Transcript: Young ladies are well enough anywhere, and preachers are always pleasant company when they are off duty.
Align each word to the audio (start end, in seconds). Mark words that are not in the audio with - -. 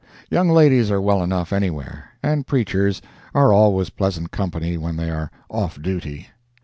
Young 0.31 0.49
ladies 0.49 0.89
are 0.89 0.99
well 0.99 1.21
enough 1.21 1.53
anywhere, 1.53 2.05
and 2.23 2.47
preachers 2.47 3.03
are 3.35 3.53
always 3.53 3.91
pleasant 3.91 4.31
company 4.31 4.75
when 4.75 4.97
they 4.97 5.11
are 5.11 5.29
off 5.51 5.79
duty. 5.79 6.29